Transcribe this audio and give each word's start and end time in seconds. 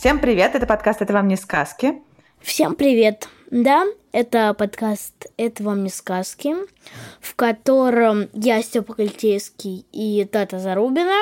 Всем 0.00 0.20
привет, 0.20 0.54
это 0.54 0.64
подкаст 0.64 1.02
«Это 1.02 1.12
вам 1.12 1.26
не 1.26 1.34
сказки». 1.34 2.00
Всем 2.40 2.76
привет! 2.76 3.28
Да, 3.50 3.84
это 4.12 4.54
подкаст 4.54 5.26
«Это 5.36 5.64
вам 5.64 5.82
не 5.82 5.90
сказки», 5.90 6.54
в 7.20 7.34
котором 7.34 8.28
я, 8.32 8.62
Степа 8.62 8.94
Кольтейский 8.94 9.86
и 9.90 10.24
Тата 10.24 10.60
Зарубина 10.60 11.16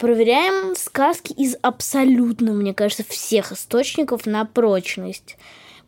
проверяем 0.00 0.74
сказки 0.74 1.32
из 1.32 1.56
абсолютно, 1.62 2.52
мне 2.52 2.74
кажется, 2.74 3.04
всех 3.08 3.52
источников 3.52 4.26
на 4.26 4.44
прочность. 4.44 5.38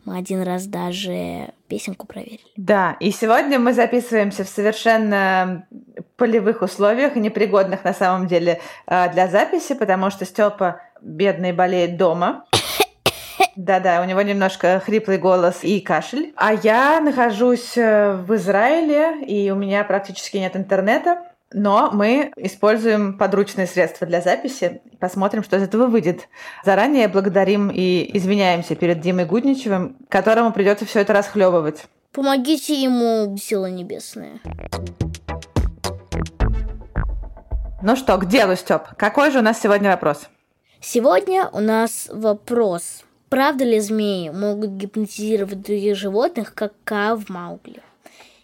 Мы 0.05 0.17
один 0.17 0.43
раз 0.43 0.65
даже 0.65 1.49
песенку 1.67 2.07
проверили. 2.07 2.39
Да, 2.55 2.95
и 3.01 3.11
сегодня 3.11 3.59
мы 3.59 3.73
записываемся 3.73 4.45
в 4.45 4.49
совершенно 4.49 5.67
полевых 6.15 6.61
условиях, 6.61 7.17
непригодных 7.17 7.83
на 7.83 7.93
самом 7.93 8.27
деле 8.27 8.61
э, 8.87 9.11
для 9.11 9.27
записи, 9.27 9.75
потому 9.75 10.09
что 10.09 10.23
Степа 10.25 10.79
бедный 11.03 11.51
болеет 11.51 11.97
дома. 11.97 12.45
Да-да, 13.55 14.01
у 14.01 14.05
него 14.05 14.21
немножко 14.21 14.81
хриплый 14.83 15.17
голос 15.19 15.59
и 15.61 15.79
кашель. 15.79 16.33
А 16.35 16.53
я 16.53 16.99
нахожусь 17.01 17.77
э, 17.77 18.13
в 18.13 18.33
Израиле, 18.35 19.23
и 19.25 19.51
у 19.51 19.55
меня 19.55 19.83
практически 19.83 20.37
нет 20.37 20.55
интернета. 20.55 21.23
Но 21.53 21.91
мы 21.93 22.31
используем 22.35 23.15
подручные 23.15 23.67
средства 23.67 24.07
для 24.07 24.21
записи. 24.21 24.81
Посмотрим, 24.99 25.43
что 25.43 25.57
из 25.57 25.61
этого 25.61 25.85
выйдет. 25.85 26.27
Заранее 26.65 27.07
благодарим 27.07 27.69
и 27.69 28.09
извиняемся 28.17 28.75
перед 28.75 29.01
Димой 29.01 29.25
Гудничевым, 29.25 29.97
которому 30.09 30.51
придется 30.51 30.85
все 30.85 31.01
это 31.01 31.13
расхлебывать. 31.13 31.85
Помогите 32.11 32.81
ему, 32.81 33.37
сила 33.37 33.67
небесная. 33.67 34.39
Ну 37.83 37.95
что, 37.95 38.17
к 38.17 38.25
делу, 38.27 38.55
Степ. 38.55 38.95
Какой 38.97 39.29
же 39.29 39.39
у 39.39 39.41
нас 39.43 39.61
сегодня 39.61 39.91
вопрос? 39.91 40.29
Сегодня 40.85 41.47
у 41.53 41.61
нас 41.61 42.09
вопрос. 42.11 43.05
Правда 43.29 43.63
ли 43.63 43.79
змеи 43.79 44.29
могут 44.29 44.71
гипнотизировать 44.71 45.61
других 45.61 45.95
животных, 45.95 46.53
как 46.53 46.73
Ка 46.83 47.15
в 47.15 47.29
Маугли? 47.29 47.81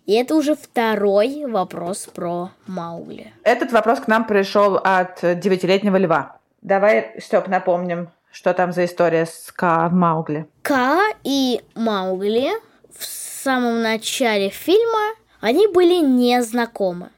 И 0.05 0.13
это 0.13 0.35
уже 0.35 0.55
второй 0.55 1.45
вопрос 1.45 2.05
про 2.05 2.51
Маугли. 2.65 3.33
Этот 3.43 3.73
вопрос 3.73 3.99
к 3.99 4.07
нам 4.07 4.25
пришел 4.25 4.79
от 4.81 5.19
девятилетнего 5.21 5.97
льва. 5.97 6.37
Давай, 6.61 7.13
Степ, 7.19 7.49
напомним, 7.49 8.09
что 8.31 8.53
там 8.53 8.71
за 8.71 8.85
история 8.85 9.25
с 9.25 9.51
Ка 9.51 9.89
в 9.89 9.93
Маугли. 9.93 10.47
Ка 10.61 11.01
и 11.25 11.61
Маугли 11.75 12.51
в 12.97 13.03
самом 13.03 13.81
начале 13.81 14.47
фильма 14.47 15.13
они 15.41 15.67
были 15.67 15.97
незнакомы. 15.97 17.09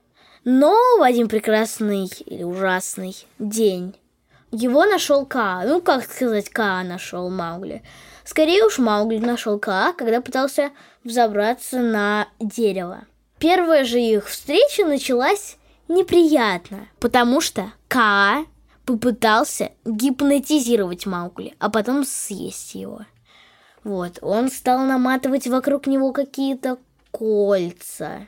Но 0.45 0.75
в 0.97 1.03
один 1.03 1.29
прекрасный 1.29 2.07
или 2.25 2.41
ужасный 2.41 3.15
день 3.37 3.95
его 4.51 4.85
нашел 4.85 5.25
Ка. 5.25 5.63
Ну, 5.65 5.81
как 5.81 6.03
сказать, 6.03 6.49
Ка 6.49 6.83
нашел 6.83 7.29
Маугли. 7.29 7.83
Скорее 8.23 8.63
уж 8.65 8.77
Маугли 8.77 9.17
нашел 9.17 9.57
Ка, 9.59 9.93
когда 9.97 10.21
пытался 10.21 10.71
взобраться 11.03 11.79
на 11.79 12.27
дерево. 12.39 13.05
Первая 13.39 13.85
же 13.85 13.99
их 13.99 14.27
встреча 14.27 14.85
началась 14.85 15.57
неприятно, 15.87 16.87
потому 16.99 17.41
что 17.41 17.71
Ка 17.87 18.45
попытался 18.85 19.71
гипнотизировать 19.85 21.05
Маугли, 21.05 21.55
а 21.59 21.69
потом 21.69 22.05
съесть 22.05 22.75
его. 22.75 23.05
Вот, 23.83 24.19
он 24.21 24.51
стал 24.51 24.79
наматывать 24.79 25.47
вокруг 25.47 25.87
него 25.87 26.11
какие-то 26.11 26.77
кольца. 27.09 28.27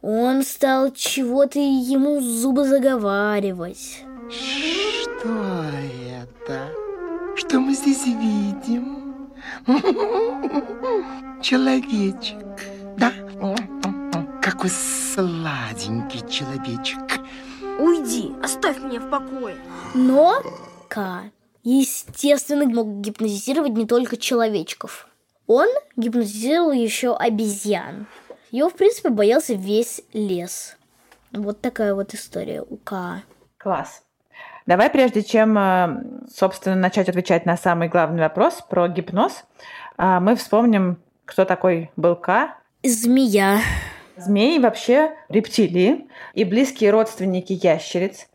Он 0.00 0.42
стал 0.42 0.90
чего-то 0.92 1.60
ему 1.60 2.20
зубы 2.20 2.64
заговаривать. 2.64 4.02
Что 6.44 6.52
это? 6.52 6.70
Что 7.36 7.60
мы 7.60 7.74
здесь 7.74 8.06
видим? 8.06 9.30
Человечек, 11.40 12.38
да? 12.96 13.12
Какой 14.40 14.70
сладенький 14.70 16.28
человечек. 16.28 17.00
Уйди, 17.78 18.32
оставь 18.42 18.82
меня 18.82 19.00
в 19.00 19.08
покое. 19.10 19.56
Но 19.94 20.42
Ка, 20.88 21.30
естественно, 21.62 22.66
мог 22.66 23.00
гипнотизировать 23.00 23.72
не 23.72 23.86
только 23.86 24.16
человечков. 24.16 25.08
Он 25.46 25.68
гипнотизировал 25.96 26.72
еще 26.72 27.14
обезьян. 27.16 28.06
Его, 28.50 28.68
в 28.68 28.74
принципе, 28.74 29.08
боялся 29.10 29.54
весь 29.54 30.02
лес. 30.12 30.76
Вот 31.32 31.60
такая 31.60 31.94
вот 31.94 32.14
история 32.14 32.62
у 32.62 32.76
Ка. 32.76 33.22
Класс. 33.58 34.02
Давай, 34.66 34.90
прежде 34.90 35.22
чем, 35.22 35.58
э, 35.58 36.04
собственно, 36.32 36.76
начать 36.76 37.08
отвечать 37.08 37.46
на 37.46 37.56
самый 37.56 37.88
главный 37.88 38.22
вопрос 38.22 38.62
про 38.68 38.88
гипноз, 38.88 39.44
э, 39.98 40.20
мы 40.20 40.36
вспомним, 40.36 40.98
кто 41.24 41.44
такой 41.44 41.90
был 41.96 42.14
Ка. 42.14 42.54
Змея. 42.84 43.58
Змеи 44.16 44.58
вообще 44.58 45.12
рептилии 45.28 46.06
и 46.34 46.44
близкие 46.44 46.90
родственники 46.90 47.52
ящериц. 47.52 48.28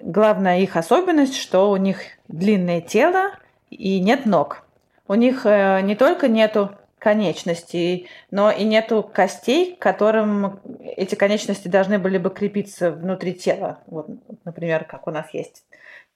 Главная 0.00 0.60
их 0.60 0.76
особенность, 0.76 1.36
что 1.36 1.70
у 1.70 1.76
них 1.76 1.98
длинное 2.28 2.80
тело 2.80 3.32
и 3.70 4.00
нет 4.00 4.26
ног. 4.26 4.64
У 5.06 5.14
них 5.14 5.42
э, 5.44 5.80
не 5.82 5.94
только 5.94 6.28
нету 6.28 6.70
конечностей, 6.98 8.08
но 8.30 8.50
и 8.50 8.64
нету 8.64 9.02
костей, 9.02 9.76
к 9.76 9.78
которым 9.78 10.60
эти 10.80 11.14
конечности 11.14 11.68
должны 11.68 11.98
были 11.98 12.18
бы 12.18 12.30
крепиться 12.30 12.90
внутри 12.90 13.34
тела. 13.34 13.80
Вот, 13.86 14.08
например, 14.44 14.84
как 14.84 15.06
у 15.06 15.10
нас 15.10 15.26
есть 15.32 15.64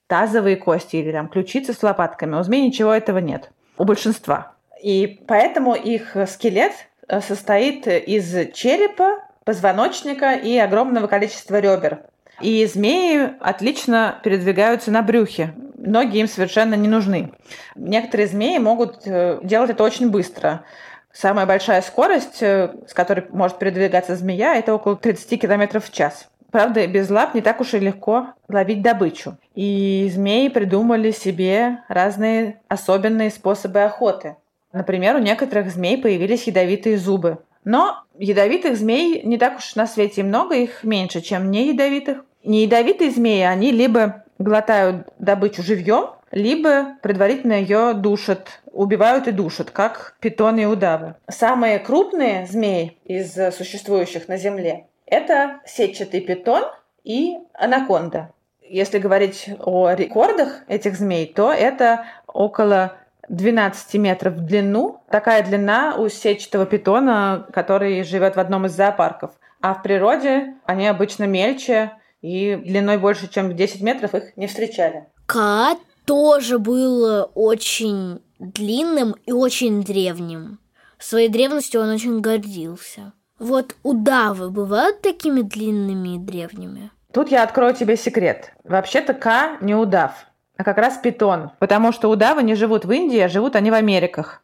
тазовые 0.06 0.56
кости 0.56 0.97
или 0.97 1.10
там 1.12 1.28
ключицы 1.28 1.72
с 1.72 1.82
лопатками. 1.82 2.37
У 2.37 2.43
змей 2.43 2.66
ничего 2.66 2.93
этого 2.93 3.19
нет. 3.19 3.50
У 3.78 3.84
большинства. 3.84 4.53
И 4.82 5.22
поэтому 5.26 5.75
их 5.75 6.16
скелет 6.26 6.72
э, 7.09 7.20
состоит 7.20 7.87
из 7.87 8.53
черепа, 8.53 9.20
позвоночника 9.44 10.34
и 10.34 10.56
огромного 10.59 11.06
количества 11.06 11.60
ребер. 11.60 12.04
И 12.42 12.66
змеи 12.66 13.30
отлично 13.41 14.19
передвигаются 14.25 14.91
на 14.91 15.03
брюхе. 15.03 15.54
Ноги 15.76 16.19
им 16.19 16.28
совершенно 16.28 16.75
не 16.75 16.88
нужны. 16.88 17.32
Некоторые 17.76 18.26
змеи 18.26 18.58
могут 18.58 19.06
э, 19.06 19.38
делать 19.42 19.70
это 19.70 19.84
очень 19.84 20.10
быстро. 20.10 20.64
Самая 21.12 21.47
большая 21.47 21.82
скорость, 21.82 22.42
э, 22.42 22.75
с 22.86 22.94
которой 22.94 23.26
может 23.31 23.58
передвигаться 23.58 24.16
змея, 24.16 24.56
это 24.56 24.75
около 24.75 24.97
30 24.97 25.41
км 25.41 25.81
в 25.81 25.91
час. 25.92 26.28
Правда, 26.50 26.86
без 26.86 27.08
лап 27.10 27.34
не 27.34 27.41
так 27.41 27.60
уж 27.60 27.75
и 27.75 27.78
легко 27.78 28.28
ловить 28.48 28.82
добычу. 28.82 29.38
И 29.54 30.10
змеи 30.12 30.48
придумали 30.48 31.10
себе 31.10 31.78
разные 31.88 32.60
особенные 32.69 33.31
способы 33.31 33.82
охоты. 33.82 34.36
Например, 34.72 35.16
у 35.16 35.20
некоторых 35.20 35.70
змей 35.70 35.97
появились 35.97 36.47
ядовитые 36.47 36.98
зубы. 36.98 37.38
Но 37.64 38.02
ядовитых 38.19 38.76
змей 38.76 39.22
не 39.22 39.38
так 39.38 39.58
уж 39.58 39.75
на 39.76 39.86
свете 39.86 40.22
много, 40.22 40.56
их 40.56 40.82
меньше, 40.84 41.20
чем 41.20 41.50
не 41.50 41.69
ядовитых. 41.69 42.25
Неядовитые 42.44 43.10
змеи, 43.10 43.42
они 43.42 43.70
либо 43.70 44.25
глотают 44.38 45.08
добычу 45.19 45.62
живьем, 45.62 46.10
либо 46.30 46.97
предварительно 47.03 47.53
ее 47.53 47.92
душат, 47.94 48.61
убивают 48.72 49.28
и 49.28 49.32
душат, 49.32 49.70
как 49.70 50.16
питоны 50.20 50.62
и 50.62 50.66
удавы. 50.66 51.14
Самые 51.28 51.78
крупные 51.78 52.46
змеи 52.46 52.99
из 53.05 53.34
существующих 53.55 54.28
на 54.28 54.37
Земле– 54.37 54.87
это 55.06 55.61
сетчатый 55.66 56.20
питон 56.20 56.64
и 57.05 57.37
анаконда. 57.55 58.31
Если 58.62 58.99
говорить 58.99 59.50
о 59.61 59.90
рекордах 59.90 60.62
этих 60.66 60.96
змей, 60.96 61.26
то 61.26 61.52
это 61.52 62.06
около 62.26 62.96
12 63.28 63.94
метров 63.94 64.34
в 64.34 64.40
длину. 64.40 65.02
Такая 65.11 65.44
длина 65.44 65.96
у 65.99 66.08
сетчатого 66.08 66.64
питона, 66.64 67.46
который 67.52 68.02
живет 68.05 68.37
в 68.37 68.40
одном 68.40 68.66
из 68.66 68.72
зоопарков. 68.72 69.32
А 69.61 69.75
в 69.75 69.82
природе 69.82 70.55
они 70.64 70.87
обычно 70.88 71.25
мельче 71.25 71.93
и 72.22 72.56
длиной 72.56 72.98
больше, 72.98 73.28
чем 73.28 73.50
в 73.50 73.54
10 73.54 73.82
метров 73.82 74.14
их 74.14 74.36
не 74.36 74.46
встречали. 74.46 75.06
Ка 75.26 75.76
тоже 76.06 76.58
был 76.58 77.30
очень 77.34 78.20
длинным 78.38 79.14
и 79.26 79.32
очень 79.32 79.82
древним. 79.82 80.58
Своей 80.98 81.28
древностью 81.28 81.80
он 81.80 81.90
очень 81.90 82.20
гордился. 82.20 83.12
Вот 83.38 83.74
удавы 83.82 84.50
бывают 84.50 85.02
такими 85.02 85.40
длинными 85.42 86.14
и 86.14 86.19
древними? 86.19 86.90
Тут 87.12 87.30
я 87.30 87.42
открою 87.42 87.74
тебе 87.74 87.96
секрет. 87.96 88.52
Вообще-то 88.64 89.14
К 89.14 89.58
не 89.60 89.75
удав. 89.75 90.26
а 90.56 90.64
как 90.64 90.78
раз 90.78 90.96
питон. 90.98 91.50
Потому 91.58 91.90
что 91.92 92.08
удавы 92.08 92.42
не 92.44 92.54
живут 92.54 92.84
в 92.84 92.92
Индии, 92.92 93.18
а 93.18 93.28
живут 93.28 93.56
они 93.56 93.70
в 93.70 93.75
Америках, 93.75 94.42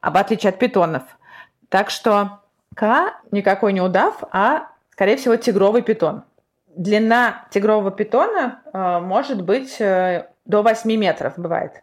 об 0.00 0.16
отличие 0.16 0.50
от 0.50 0.58
питонов. 0.58 1.04
Так 1.68 1.88
что 1.90 2.40
К 2.74 3.14
никакой 3.30 3.72
не 3.72 3.80
удав, 3.80 4.24
а, 4.32 4.68
скорее 4.90 5.16
всего, 5.16 5.36
тигровый 5.36 5.82
питон. 5.82 6.24
Длина 6.76 7.46
тигрового 7.50 7.90
питона 7.90 8.60
э, 8.72 8.98
может 9.00 9.42
быть 9.42 9.80
э, 9.80 10.26
до 10.46 10.62
8 10.62 10.90
метров, 10.96 11.34
бывает. 11.36 11.82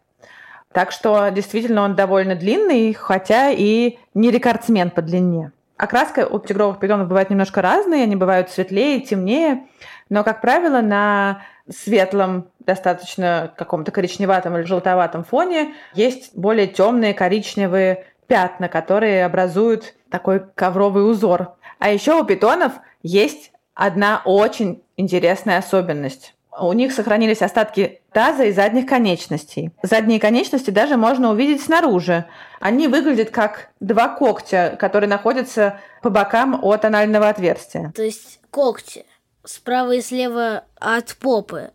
Так 0.72 0.92
что 0.92 1.30
действительно 1.30 1.84
он 1.84 1.96
довольно 1.96 2.36
длинный, 2.36 2.94
хотя 2.94 3.50
и 3.52 3.98
не 4.14 4.32
рекордсмен 4.32 4.92
по 4.92 5.02
длине. 5.02 5.52
Окраска 5.78 6.28
у 6.28 6.40
тигровых 6.40 6.80
питонов 6.80 7.08
бывает 7.08 7.30
немножко 7.30 7.62
разные, 7.62 8.04
они 8.04 8.16
бывают 8.16 8.50
светлее, 8.50 9.00
темнее, 9.00 9.68
но, 10.10 10.24
как 10.24 10.42
правило, 10.42 10.82
на 10.82 11.42
светлом, 11.70 12.50
достаточно 12.60 13.54
каком-то 13.56 13.92
коричневатом 13.92 14.58
или 14.58 14.64
желтоватом 14.64 15.24
фоне 15.24 15.74
есть 15.94 16.36
более 16.36 16.68
темные 16.68 17.14
коричневые 17.14 18.06
пятна, 18.28 18.68
которые 18.70 19.26
образуют 19.26 19.96
такой 20.10 20.42
ковровый 20.56 21.10
узор. 21.10 21.56
А 21.80 21.90
еще 21.90 22.20
у 22.20 22.26
питонов 22.26 22.74
есть 23.02 23.52
одна 23.80 24.22
очень 24.26 24.84
интересная 24.98 25.58
особенность. 25.58 26.36
У 26.60 26.74
них 26.74 26.92
сохранились 26.92 27.42
остатки 27.42 28.02
таза 28.12 28.44
и 28.44 28.52
задних 28.52 28.86
конечностей. 28.86 29.72
Задние 29.82 30.20
конечности 30.20 30.70
даже 30.70 30.98
можно 30.98 31.32
увидеть 31.32 31.64
снаружи. 31.64 32.26
Они 32.60 32.90
выглядят 32.90 33.30
как 33.30 33.70
два 33.80 34.10
когтя, 34.10 34.76
которые 34.76 35.10
находятся 35.10 35.80
по 36.02 36.10
бокам 36.10 36.60
от 36.62 36.84
анального 36.84 37.30
отверстия. 37.30 37.94
То 37.96 38.04
есть 38.04 38.42
когти 38.52 39.06
справа 39.46 39.94
и 39.94 40.02
слева 40.02 40.66
от 40.76 41.16
попы. 41.16 41.72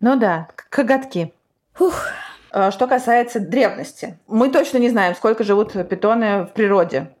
Ну 0.00 0.16
да, 0.16 0.48
коготки. 0.68 1.32
Фух. 1.72 2.08
А, 2.50 2.70
что 2.70 2.86
касается 2.86 3.40
древности, 3.40 4.18
мы 4.26 4.50
точно 4.50 4.76
не 4.76 4.90
знаем, 4.90 5.14
сколько 5.14 5.42
живут 5.42 5.72
питоны 5.72 6.42
в 6.44 6.52
природе. 6.52 7.12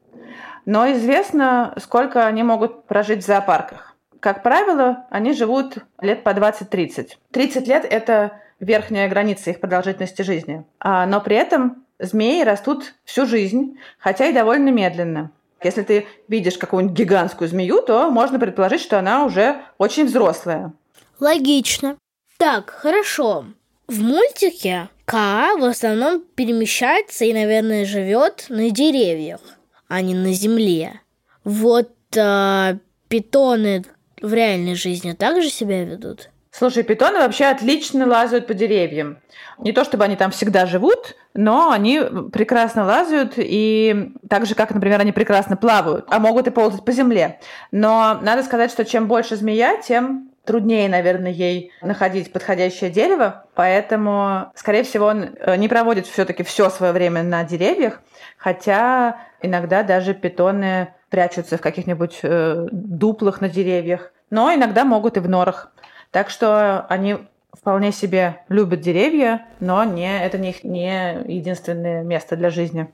Но 0.66 0.92
известно, 0.92 1.72
сколько 1.78 2.26
они 2.26 2.42
могут 2.42 2.86
прожить 2.86 3.24
в 3.24 3.26
зоопарках. 3.26 3.95
Как 4.20 4.42
правило, 4.42 5.06
они 5.10 5.32
живут 5.32 5.78
лет 6.00 6.24
по 6.24 6.30
20-30. 6.30 7.10
30 7.30 7.68
лет– 7.68 7.84
это 7.90 8.40
верхняя 8.60 9.08
граница 9.08 9.50
их 9.50 9.60
продолжительности 9.60 10.22
жизни. 10.22 10.64
А, 10.80 11.06
но 11.06 11.20
при 11.20 11.36
этом 11.36 11.84
змеи 11.98 12.42
растут 12.42 12.94
всю 13.04 13.26
жизнь, 13.26 13.78
хотя 13.98 14.26
и 14.26 14.32
довольно 14.32 14.70
медленно. 14.70 15.30
Если 15.62 15.82
ты 15.82 16.06
видишь 16.28 16.58
какую-нибудь 16.58 16.96
гигантскую 16.96 17.48
змею, 17.48 17.82
то 17.82 18.10
можно 18.10 18.38
предположить, 18.38 18.80
что 18.80 18.98
она 18.98 19.24
уже 19.24 19.62
очень 19.78 20.06
взрослая. 20.06 20.72
Логично. 21.18 21.96
Так, 22.38 22.70
хорошо. 22.70 23.46
В 23.88 24.02
мультике 24.02 24.88
Ка 25.06 25.52
в 25.56 25.64
основном 25.64 26.22
перемещается 26.34 27.24
и, 27.24 27.32
наверное, 27.32 27.84
живет 27.84 28.46
на 28.48 28.70
деревьях, 28.70 29.40
а 29.88 30.00
не 30.02 30.14
на 30.14 30.32
земле. 30.32 31.00
Вот 31.44 31.92
а, 32.18 32.76
питоны 33.08 33.84
в 34.20 34.32
реальной 34.32 34.74
жизни 34.74 35.12
также 35.12 35.48
себя 35.50 35.84
ведут? 35.84 36.30
Слушай, 36.50 36.84
питоны 36.84 37.18
вообще 37.18 37.44
отлично 37.46 38.06
лазают 38.06 38.46
по 38.46 38.54
деревьям. 38.54 39.18
Не 39.58 39.72
то 39.72 39.84
чтобы 39.84 40.04
они 40.04 40.16
там 40.16 40.30
всегда 40.30 40.64
живут, 40.64 41.14
но 41.34 41.70
они 41.70 42.00
прекрасно 42.32 42.84
лазают, 42.84 43.34
и 43.36 44.12
так 44.28 44.46
же, 44.46 44.54
как, 44.54 44.70
например, 44.72 45.00
они 45.00 45.12
прекрасно 45.12 45.58
плавают, 45.58 46.06
а 46.08 46.18
могут 46.18 46.46
и 46.46 46.50
ползать 46.50 46.82
по 46.82 46.92
земле. 46.92 47.40
Но 47.72 48.18
надо 48.22 48.42
сказать, 48.42 48.70
что 48.70 48.86
чем 48.86 49.06
больше 49.06 49.36
змея, 49.36 49.76
тем 49.82 50.30
труднее, 50.46 50.88
наверное, 50.88 51.30
ей 51.30 51.72
находить 51.82 52.32
подходящее 52.32 52.88
дерево, 52.88 53.44
поэтому, 53.54 54.50
скорее 54.54 54.84
всего, 54.84 55.06
он 55.06 55.36
э, 55.38 55.56
не 55.56 55.68
проводит 55.68 56.06
все-таки 56.06 56.42
все 56.42 56.70
свое 56.70 56.92
время 56.92 57.22
на 57.22 57.44
деревьях, 57.44 58.00
хотя 58.38 59.18
иногда 59.42 59.82
даже 59.82 60.14
питоны 60.14 60.94
прячутся 61.10 61.56
в 61.56 61.60
каких-нибудь 61.60 62.20
э, 62.22 62.68
дуплах 62.70 63.40
на 63.40 63.48
деревьях, 63.48 64.12
но 64.30 64.52
иногда 64.54 64.84
могут 64.84 65.16
и 65.16 65.20
в 65.20 65.28
норах. 65.28 65.72
Так 66.10 66.30
что 66.30 66.86
они 66.88 67.18
вполне 67.52 67.92
себе 67.92 68.42
любят 68.48 68.80
деревья, 68.80 69.46
но 69.60 69.84
не, 69.84 70.22
это 70.22 70.38
не, 70.38 70.54
не 70.62 71.22
единственное 71.26 72.02
место 72.02 72.36
для 72.36 72.50
жизни. 72.50 72.88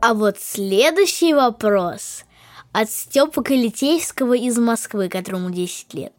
А 0.00 0.14
вот 0.14 0.38
следующий 0.38 1.34
вопрос 1.34 2.24
от 2.72 2.90
Степа 2.90 3.42
Калитейского 3.42 4.36
из 4.36 4.58
Москвы, 4.58 5.08
которому 5.08 5.50
10 5.50 5.94
лет, 5.94 6.12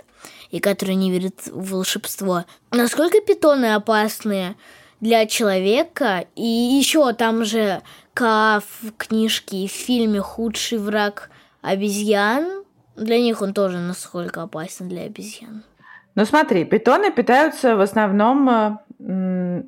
и 0.50 0.60
который 0.60 0.96
не 0.96 1.12
верит 1.12 1.46
в 1.46 1.72
волшебство. 1.72 2.46
Насколько 2.72 3.22
питоны 3.22 3.76
опасны 3.76 4.56
для 5.00 5.26
человека? 5.26 6.26
И 6.36 6.46
еще 6.46 7.14
там 7.14 7.44
же 7.44 7.82
К 8.14 8.62
в 8.62 8.92
книжке 8.98 9.58
и 9.58 9.68
в 9.68 9.72
фильме 9.72 10.22
«Худший 10.22 10.78
враг 10.78 11.30
обезьян». 11.62 12.64
Для 12.96 13.20
них 13.20 13.42
он 13.42 13.54
тоже 13.54 13.78
насколько 13.78 14.42
опасен 14.42 14.90
для 14.90 15.04
обезьян. 15.04 15.64
Ну 16.16 16.26
смотри, 16.26 16.66
питоны 16.66 17.12
питаются 17.12 17.76
в 17.76 17.82
основном 17.82 18.50
э, 19.00 19.64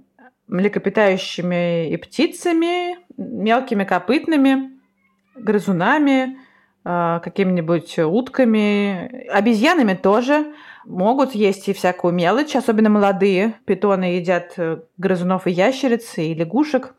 млекопитающими 0.48 1.92
и 1.92 1.98
птицами, 1.98 2.98
мелкими 3.18 3.84
копытными, 3.84 4.72
грызунами, 5.36 6.40
какими-нибудь 7.24 8.00
утками, 8.00 9.28
обезьянами 9.30 9.94
тоже. 9.94 10.54
Могут 10.86 11.36
есть 11.36 11.68
и 11.68 11.74
всякую 11.74 12.14
мелочь, 12.14 12.56
особенно 12.56 12.90
молодые. 12.90 13.54
Питоны 13.66 14.16
едят 14.16 14.54
э, 14.58 14.80
грызунов 14.98 15.46
и 15.46 15.52
ящериц, 15.52 16.18
и 16.18 16.34
лягушек. 16.34 16.96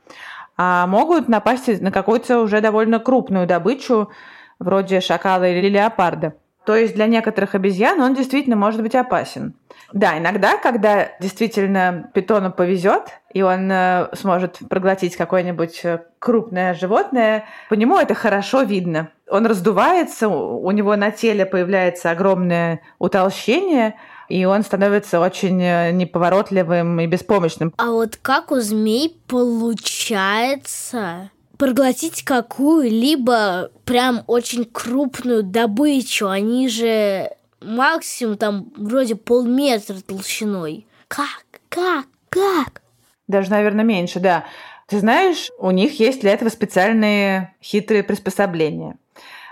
А 0.57 0.87
могут 0.87 1.29
напасть 1.29 1.81
на 1.81 1.91
какую-то 1.91 2.41
уже 2.41 2.61
довольно 2.61 3.01
крупную 3.01 3.47
добычу, 3.47 4.11
вроде 4.59 5.01
шакала 5.01 5.49
или 5.49 5.69
леопарда. 5.69 6.35
То 6.67 6.77
есть 6.77 6.95
для 6.95 7.07
некоторых 7.07 7.55
обезьян 7.55 8.01
он 8.01 8.15
действительно 8.15 8.57
может 8.57 8.83
быть 8.83 8.95
опасен. 8.95 9.55
Да, 9.93 10.19
иногда, 10.19 10.57
когда 10.57 11.09
действительно 11.19 12.11
питону 12.15 12.53
повезет, 12.53 13.21
и 13.33 13.43
он 13.43 13.71
э, 13.73 14.09
сможет 14.15 14.59
проглотить 14.69 15.17
какое-нибудь 15.17 15.81
э, 15.85 16.03
крупное 16.19 16.75
животное, 16.75 17.47
по 17.69 17.75
нему 17.75 17.99
это 17.99 18.15
хорошо 18.15 18.63
видно. 18.63 19.09
Он 19.31 19.47
раздувается, 19.47 20.29
у 20.29 20.71
него 20.73 20.97
на 20.97 21.11
теле 21.11 21.47
появляется 21.47 22.11
огромное 22.11 22.81
утолщение, 22.99 23.95
и 24.29 24.45
он 24.45 24.63
становится 24.63 25.21
очень 25.21 25.63
э, 25.63 25.93
неповоротливым 25.93 27.01
и 27.01 27.07
беспомощным. 27.07 27.73
А 27.77 27.93
вот 27.93 28.19
как 28.21 28.51
у 28.51 28.61
змей 28.61 29.21
получается 29.27 31.31
проглотить 31.61 32.25
какую-либо 32.25 33.71
прям 33.85 34.25
очень 34.27 34.65
крупную 34.65 35.43
добычу. 35.43 36.27
Они 36.27 36.69
же 36.69 37.31
максимум 37.61 38.39
там 38.39 38.73
вроде 38.77 39.15
полметра 39.15 39.97
толщиной. 40.01 40.87
Как? 41.07 41.45
Как? 41.69 42.07
Как? 42.31 42.81
Даже, 43.29 43.51
наверное, 43.51 43.85
меньше, 43.85 44.21
да. 44.21 44.47
Ты 44.87 45.01
знаешь, 45.01 45.51
у 45.59 45.71
них 45.71 46.01
есть 46.01 46.23
для 46.23 46.33
этого 46.33 46.49
специальные 46.49 47.55
хитрые 47.63 48.05
приспособления. 48.05 48.97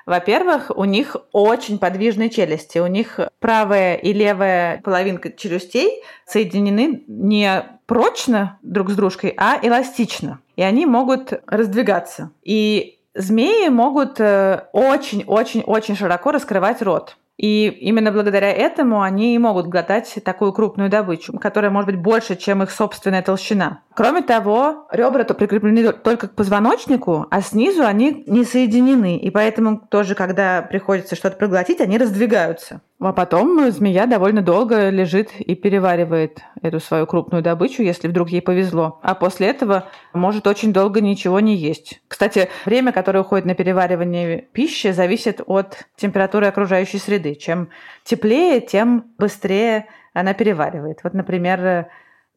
Во-первых, 0.09 0.71
у 0.75 0.85
них 0.85 1.19
очень 1.33 1.79
подвижные 1.79 2.31
челюсти. 2.31 2.79
У 2.79 2.87
них 2.87 3.21
правая 3.41 3.95
и 3.97 4.15
левая 4.15 4.81
половинка 4.81 5.31
челюстей 5.31 6.03
соединены 6.25 7.05
не 7.07 7.63
прочно 7.85 8.59
друг 8.63 8.89
с 8.89 8.97
дружкой, 8.97 9.35
а 9.37 9.59
эластично. 9.61 10.41
И 10.57 10.63
они 10.63 10.87
могут 10.87 11.35
раздвигаться. 11.47 12.31
И 12.43 13.01
змеи 13.13 13.69
могут 13.69 14.19
очень-очень-очень 14.19 15.95
э, 15.95 15.97
широко 15.99 16.33
раскрывать 16.33 16.81
рот. 16.81 17.19
И 17.37 17.69
именно 17.69 18.11
благодаря 18.11 18.51
этому 18.51 19.03
они 19.03 19.35
и 19.35 19.39
могут 19.39 19.67
глотать 19.67 20.19
такую 20.25 20.55
крупную 20.55 20.89
добычу, 20.89 21.39
которая 21.39 21.71
может 21.71 21.91
быть 21.91 22.01
больше, 22.01 22.35
чем 22.35 22.63
их 22.63 22.71
собственная 22.71 23.21
толщина. 23.23 23.83
Кроме 23.99 24.23
того, 24.23 24.87
ребра 24.93 25.25
то 25.25 25.35
прикреплены 25.35 25.93
только 25.93 26.29
к 26.29 26.35
позвоночнику, 26.37 27.27
а 27.33 27.43
снизу 27.43 27.85
они 27.85 28.23
не 28.29 28.45
соединены. 28.45 29.17
И 29.17 29.29
поэтому 29.31 29.77
тоже, 29.77 30.15
когда 30.15 30.63
приходится 30.63 31.17
что-то 31.17 31.37
проглотить, 31.37 31.81
они 31.81 31.99
раздвигаются. 31.99 32.81
А 33.01 33.13
потом 33.13 33.69
змея 33.73 34.07
довольно 34.07 34.41
долго 34.41 34.91
лежит 34.91 35.33
и 35.41 35.57
переваривает 35.57 36.39
эту 36.63 36.79
свою 36.79 37.09
крупную 37.09 37.43
добычу, 37.43 37.83
если 37.83 38.07
вдруг 38.07 38.29
ей 38.29 38.41
повезло. 38.41 39.01
А 39.03 39.17
после 39.17 39.49
этого 39.49 39.89
может 40.13 40.47
очень 40.47 40.73
долго 40.73 41.01
ничего 41.01 41.41
не 41.41 41.57
есть. 41.57 42.01
Кстати, 42.07 42.51
время, 42.67 42.93
которое 42.93 43.23
уходит 43.23 43.47
на 43.47 43.57
переваривание 43.57 44.47
пищи, 44.53 44.93
зависит 44.93 45.41
от 45.45 45.89
температуры 45.97 46.47
окружающей 46.47 46.99
среды. 46.99 47.35
Чем 47.35 47.71
теплее, 48.05 48.61
тем 48.61 49.07
быстрее 49.19 49.87
она 50.13 50.35
переваривает. 50.35 51.01
Вот, 51.03 51.15
например, 51.15 51.89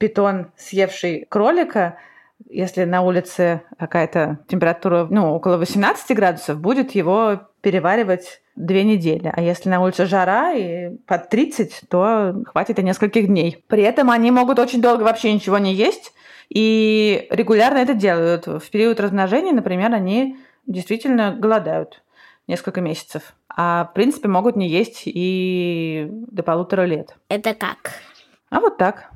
питон, 0.02 0.48
съевший 0.58 1.28
кролика, 1.30 2.00
если 2.50 2.86
на 2.86 3.04
улице 3.04 3.62
какая-то 3.78 4.40
температура 4.48 5.08
ну, 5.08 5.36
около 5.36 5.58
18 5.58 6.18
градусов, 6.18 6.60
будет 6.60 6.96
его 6.96 7.42
переваривать 7.62 8.42
две 8.56 8.84
недели. 8.84 9.32
А 9.32 9.40
если 9.40 9.70
на 9.70 9.80
улице 9.80 10.08
жара 10.08 10.54
и 10.54 10.98
под 11.06 11.30
30, 11.30 11.84
то 11.88 12.34
хватит 12.48 12.80
и 12.80 12.84
нескольких 12.84 13.28
дней. 13.28 13.64
При 13.68 13.84
этом 13.84 14.10
они 14.10 14.32
могут 14.32 14.58
очень 14.58 14.82
долго 14.82 15.04
вообще 15.04 15.32
ничего 15.32 15.60
не 15.60 15.76
есть 15.76 16.14
и 16.50 17.28
регулярно 17.30 17.78
это 17.78 17.94
делают. 17.94 18.48
В 18.48 18.72
период 18.72 19.00
размножения, 19.00 19.54
например, 19.54 19.94
они 19.94 20.36
действительно 20.66 21.32
голодают 21.32 22.02
несколько 22.48 22.82
месяцев. 22.82 23.36
А 23.56 23.86
в 23.86 23.94
принципе 23.94 24.28
могут 24.30 24.56
не 24.56 24.68
есть 24.68 25.04
и 25.06 26.08
до 26.10 26.42
полутора 26.42 26.86
лет. 26.86 27.16
Это 27.30 27.54
как? 27.54 27.92
А 28.50 28.60
вот 28.60 28.78
так. 28.78 29.11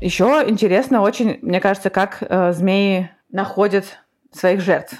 Еще 0.00 0.44
интересно 0.46 1.02
очень, 1.02 1.38
мне 1.42 1.60
кажется, 1.60 1.90
как 1.90 2.18
э, 2.20 2.52
змеи 2.52 3.10
находят 3.30 3.84
своих 4.30 4.60
жертв. 4.60 4.94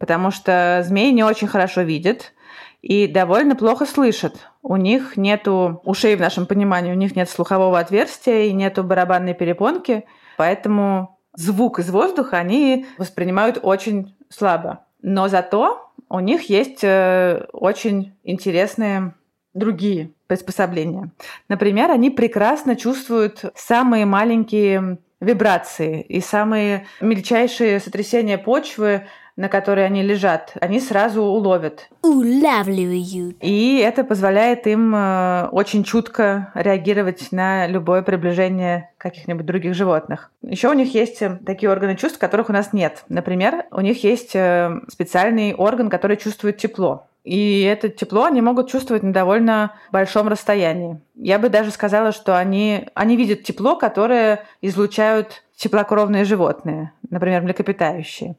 Потому 0.00 0.30
что 0.30 0.82
змеи 0.86 1.10
не 1.10 1.22
очень 1.22 1.48
хорошо 1.48 1.82
видят 1.82 2.32
и 2.80 3.06
довольно 3.06 3.56
плохо 3.56 3.84
слышат. 3.84 4.36
У 4.62 4.76
них 4.76 5.16
нету 5.16 5.80
ушей 5.84 6.16
в 6.16 6.20
нашем 6.20 6.46
понимании, 6.46 6.92
у 6.92 6.96
них 6.96 7.16
нет 7.16 7.28
слухового 7.28 7.78
отверстия 7.78 8.44
и 8.44 8.52
нету 8.52 8.84
барабанной 8.84 9.34
перепонки, 9.34 10.04
поэтому 10.36 11.18
звук 11.34 11.80
из 11.80 11.90
воздуха 11.90 12.38
они 12.38 12.86
воспринимают 12.96 13.58
очень 13.62 14.16
слабо. 14.28 14.84
Но 15.02 15.28
зато 15.28 15.92
у 16.08 16.20
них 16.20 16.48
есть 16.48 16.82
э, 16.82 17.46
очень 17.52 18.16
интересные 18.22 19.14
другие 19.54 20.10
приспособления. 20.26 21.10
Например, 21.48 21.90
они 21.90 22.10
прекрасно 22.10 22.76
чувствуют 22.76 23.44
самые 23.54 24.06
маленькие 24.06 24.98
вибрации 25.20 26.00
и 26.02 26.20
самые 26.20 26.86
мельчайшие 27.00 27.80
сотрясения 27.80 28.38
почвы, 28.38 29.06
на 29.38 29.48
которой 29.48 29.86
они 29.86 30.02
лежат, 30.02 30.54
они 30.60 30.80
сразу 30.80 31.22
уловят. 31.22 31.88
Улавливают. 32.02 33.36
И 33.40 33.78
это 33.78 34.02
позволяет 34.02 34.66
им 34.66 34.92
э, 34.92 35.48
очень 35.52 35.84
чутко 35.84 36.50
реагировать 36.54 37.30
на 37.30 37.68
любое 37.68 38.02
приближение 38.02 38.90
каких-нибудь 38.98 39.46
других 39.46 39.74
животных. 39.74 40.32
Еще 40.42 40.68
у 40.68 40.72
них 40.72 40.92
есть 40.92 41.22
э, 41.22 41.38
такие 41.46 41.70
органы 41.70 41.94
чувств, 41.94 42.18
которых 42.18 42.48
у 42.48 42.52
нас 42.52 42.72
нет. 42.72 43.04
Например, 43.08 43.66
у 43.70 43.80
них 43.80 44.02
есть 44.02 44.34
э, 44.34 44.80
специальный 44.88 45.54
орган, 45.54 45.88
который 45.88 46.16
чувствует 46.16 46.58
тепло. 46.58 47.06
И 47.28 47.60
это 47.60 47.90
тепло 47.90 48.24
они 48.24 48.40
могут 48.40 48.70
чувствовать 48.70 49.02
на 49.02 49.12
довольно 49.12 49.74
большом 49.92 50.28
расстоянии. 50.28 50.98
Я 51.14 51.38
бы 51.38 51.50
даже 51.50 51.70
сказала, 51.70 52.10
что 52.10 52.38
они, 52.38 52.88
они 52.94 53.16
видят 53.16 53.42
тепло, 53.42 53.76
которое 53.76 54.46
излучают 54.62 55.42
теплокровные 55.54 56.24
животные, 56.24 56.92
например, 57.10 57.42
млекопитающие. 57.42 58.36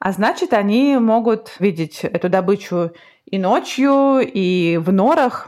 А 0.00 0.10
значит, 0.10 0.54
они 0.54 0.96
могут 0.96 1.54
видеть 1.60 2.00
эту 2.02 2.28
добычу 2.28 2.90
и 3.26 3.38
ночью, 3.38 4.18
и 4.18 4.76
в 4.76 4.92
норах. 4.92 5.46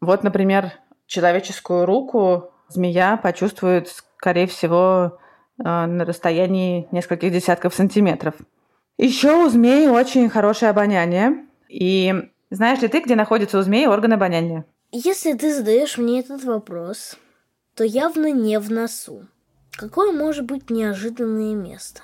Вот, 0.00 0.22
например, 0.22 0.72
человеческую 1.06 1.84
руку 1.84 2.52
змея 2.68 3.18
почувствует, 3.18 3.88
скорее 4.16 4.46
всего, 4.46 5.18
э, 5.58 5.62
на 5.62 6.06
расстоянии 6.06 6.88
нескольких 6.90 7.30
десятков 7.32 7.74
сантиметров. 7.74 8.36
Еще 8.96 9.44
у 9.44 9.50
змей 9.50 9.88
очень 9.88 10.30
хорошее 10.30 10.70
обоняние. 10.70 11.51
И 11.72 12.14
знаешь 12.50 12.82
ли 12.82 12.88
ты, 12.88 13.00
где 13.00 13.16
находится 13.16 13.58
у 13.58 13.62
змеи 13.62 13.86
орган 13.86 14.12
обоняния? 14.12 14.66
Если 14.90 15.32
ты 15.32 15.54
задаешь 15.54 15.96
мне 15.96 16.20
этот 16.20 16.44
вопрос, 16.44 17.16
то 17.74 17.82
явно 17.82 18.30
не 18.30 18.58
в 18.58 18.70
носу. 18.70 19.26
Какое 19.72 20.12
может 20.12 20.44
быть 20.44 20.68
неожиданное 20.68 21.54
место? 21.54 22.02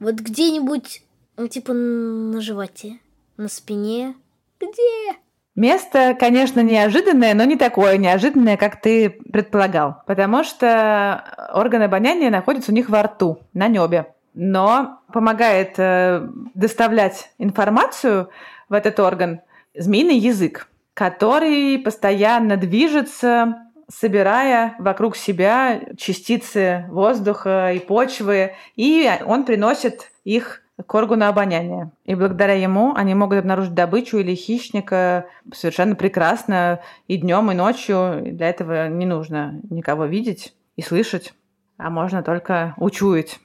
Вот 0.00 0.16
где-нибудь, 0.16 1.02
ну, 1.36 1.46
типа 1.46 1.72
на 1.72 2.40
животе, 2.40 2.98
на 3.36 3.48
спине. 3.48 4.16
Где? 4.58 5.16
Место, 5.54 6.16
конечно, 6.18 6.60
неожиданное, 6.60 7.32
но 7.34 7.44
не 7.44 7.56
такое 7.56 7.96
неожиданное, 7.98 8.56
как 8.56 8.80
ты 8.80 9.10
предполагал. 9.10 10.02
Потому 10.08 10.42
что 10.42 11.24
орган 11.54 11.82
обоняния 11.82 12.30
находится 12.30 12.72
у 12.72 12.74
них 12.74 12.88
во 12.88 13.04
рту, 13.04 13.38
на 13.54 13.68
небе. 13.68 14.12
Но 14.34 15.00
помогает 15.12 15.78
э, 15.78 16.28
доставлять 16.54 17.30
информацию 17.38 18.28
в 18.68 18.72
этот 18.72 19.00
орган 19.00 19.40
змеиный 19.74 20.18
язык, 20.18 20.68
который 20.94 21.78
постоянно 21.78 22.56
движется 22.56 23.66
собирая 23.88 24.74
вокруг 24.78 25.16
себя 25.16 25.80
частицы 25.96 26.86
воздуха 26.88 27.72
и 27.72 27.78
почвы, 27.78 28.54
и 28.74 29.08
он 29.24 29.44
приносит 29.44 30.10
их 30.24 30.62
к 30.84 30.94
органу 30.94 31.26
обоняния. 31.26 31.90
И 32.04 32.14
благодаря 32.14 32.54
ему 32.54 32.94
они 32.94 33.14
могут 33.14 33.38
обнаружить 33.38 33.74
добычу 33.74 34.18
или 34.18 34.34
хищника 34.34 35.26
совершенно 35.54 35.94
прекрасно 35.94 36.80
и 37.08 37.16
днем, 37.16 37.50
и 37.50 37.54
ночью. 37.54 38.24
И 38.26 38.30
для 38.32 38.50
этого 38.50 38.88
не 38.88 39.06
нужно 39.06 39.60
никого 39.70 40.04
видеть 40.04 40.54
и 40.76 40.82
слышать, 40.82 41.32
а 41.78 41.88
можно 41.88 42.22
только 42.22 42.74
учуять. 42.76 43.38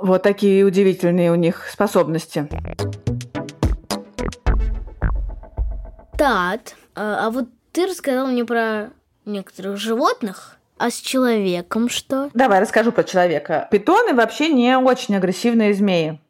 Вот 0.00 0.22
такие 0.22 0.64
удивительные 0.64 1.30
у 1.30 1.34
них 1.34 1.66
способности. 1.68 2.48
Так, 6.20 6.60
а, 6.94 7.28
а 7.28 7.30
вот 7.30 7.46
ты 7.72 7.86
рассказал 7.86 8.26
мне 8.26 8.44
про 8.44 8.90
некоторых 9.24 9.78
животных. 9.78 10.58
А 10.76 10.90
с 10.90 10.96
человеком 10.96 11.88
что? 11.88 12.28
Давай 12.34 12.60
расскажу 12.60 12.92
про 12.92 13.04
человека. 13.04 13.66
Питоны 13.70 14.12
вообще 14.12 14.50
не 14.50 14.76
очень 14.76 15.16
агрессивные 15.16 15.72
змеи. 15.72 16.20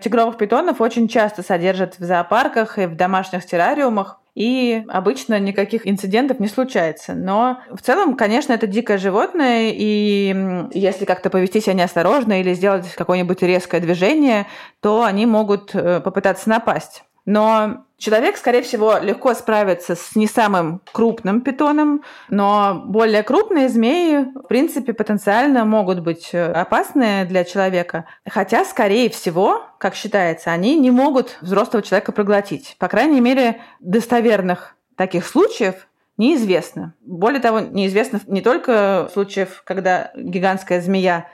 Тигровых 0.00 0.38
питонов 0.38 0.80
очень 0.80 1.08
часто 1.08 1.42
содержат 1.42 1.98
в 1.98 2.04
зоопарках 2.04 2.78
и 2.78 2.86
в 2.86 2.96
домашних 2.96 3.44
террариумах, 3.44 4.18
и 4.34 4.82
обычно 4.88 5.38
никаких 5.38 5.86
инцидентов 5.86 6.40
не 6.40 6.48
случается. 6.48 7.12
Но 7.12 7.60
в 7.70 7.82
целом, 7.82 8.16
конечно, 8.16 8.54
это 8.54 8.66
дикое 8.66 8.96
животное, 8.96 9.72
и 9.74 10.34
если 10.72 11.04
как-то 11.04 11.28
повести 11.28 11.60
себя 11.60 11.74
неосторожно 11.74 12.40
или 12.40 12.54
сделать 12.54 12.90
какое-нибудь 12.94 13.42
резкое 13.42 13.80
движение, 13.80 14.46
то 14.80 15.04
они 15.04 15.26
могут 15.26 15.74
э, 15.74 16.00
попытаться 16.00 16.48
напасть. 16.48 17.04
Но 17.26 17.86
человек, 17.96 18.36
скорее 18.36 18.62
всего, 18.62 18.98
легко 18.98 19.32
справится 19.34 19.96
с 19.96 20.14
не 20.14 20.26
самым 20.26 20.82
крупным 20.92 21.40
питоном, 21.40 22.02
но 22.28 22.82
более 22.84 23.22
крупные 23.22 23.68
змеи, 23.68 24.26
в 24.34 24.46
принципе, 24.46 24.92
потенциально 24.92 25.64
могут 25.64 26.00
быть 26.00 26.30
э, 26.32 26.52
опасны 26.52 27.24
для 27.26 27.44
человека. 27.44 28.04
Хотя, 28.28 28.64
скорее 28.64 29.08
всего, 29.08 29.62
как 29.78 29.94
считается, 29.94 30.50
они 30.50 30.78
не 30.78 30.90
могут 30.90 31.38
взрослого 31.40 31.82
человека 31.82 32.12
проглотить. 32.12 32.76
По 32.78 32.88
крайней 32.88 33.20
мере, 33.20 33.60
достоверных 33.80 34.76
таких 34.96 35.26
случаев 35.26 35.88
неизвестно. 36.16 36.94
Более 37.00 37.40
того, 37.40 37.60
неизвестно 37.60 38.20
не 38.26 38.40
только 38.40 39.08
случаев, 39.12 39.62
когда 39.64 40.12
гигантская 40.14 40.80
змея 40.80 41.26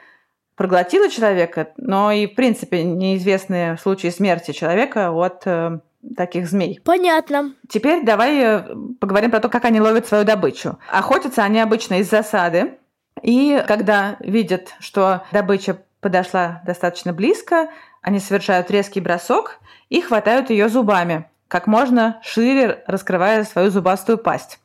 проглотила 0.61 1.09
человека, 1.09 1.69
но 1.79 2.13
и, 2.13 2.27
в 2.27 2.35
принципе, 2.35 2.85
неизвестные 2.85 3.79
случаи 3.79 4.09
смерти 4.09 4.51
человека 4.51 5.11
от 5.11 5.47
э, 5.47 5.79
таких 6.15 6.47
змей. 6.51 6.79
Понятно. 6.85 7.55
Теперь 7.67 8.05
давай 8.05 8.37
э, 8.37 8.75
поговорим 9.01 9.31
про 9.31 9.41
то, 9.41 9.49
как 9.49 9.65
они 9.65 9.81
ловят 9.81 10.07
свою 10.07 10.25
добычу. 10.25 10.79
Охотятся 10.93 11.45
они 11.45 11.61
обычно 11.61 12.01
из 12.01 12.11
засады, 12.11 12.75
и 13.23 13.65
когда 13.67 14.17
видят, 14.21 14.75
что 14.81 15.23
добыча 15.33 15.79
подошла 16.03 16.61
достаточно 16.67 17.15
близко, 17.15 17.71
они 18.03 18.19
совершают 18.19 18.71
резкий 18.71 19.01
бросок 19.01 19.61
и 19.89 20.03
хватают 20.03 20.51
ее 20.51 20.69
зубами, 20.69 21.25
как 21.49 21.69
можно 21.69 22.21
шире 22.23 22.85
раскрывая 22.87 23.45
свою 23.45 23.71
зубастую 23.71 24.19
пасть. 24.19 24.59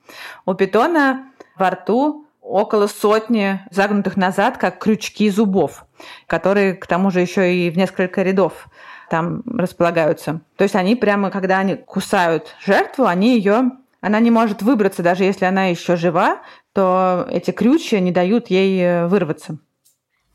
У 0.45 0.55
питона 0.55 1.31
во 1.55 1.69
рту 1.69 2.25
около 2.45 2.87
сотни 2.87 3.61
загнутых 3.71 4.17
назад, 4.17 4.57
как 4.57 4.79
крючки 4.79 5.29
зубов, 5.29 5.85
которые, 6.27 6.73
к 6.73 6.85
тому 6.87 7.11
же, 7.11 7.21
еще 7.21 7.53
и 7.53 7.69
в 7.69 7.77
несколько 7.77 8.21
рядов 8.21 8.67
там 9.09 9.43
располагаются. 9.45 10.41
То 10.55 10.63
есть 10.63 10.75
они 10.75 10.95
прямо, 10.95 11.31
когда 11.31 11.59
они 11.59 11.75
кусают 11.75 12.55
жертву, 12.63 13.05
они 13.05 13.35
ее 13.35 13.71
она 14.05 14.19
не 14.19 14.29
может 14.29 14.61
выбраться, 14.61 15.01
даже 15.01 15.23
если 15.23 15.45
она 15.45 15.65
еще 15.65 15.95
жива, 15.95 16.43
то 16.73 17.27
эти 17.31 17.49
крючья 17.49 17.99
не 17.99 18.11
дают 18.11 18.51
ей 18.51 18.79
э, 18.79 19.07
вырваться. 19.07 19.57